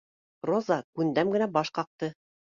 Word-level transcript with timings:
Роза 0.49 0.77
күндәм 1.01 1.35
генә 1.37 1.51
баш 1.59 1.73
ҡаҡты: 1.79 2.13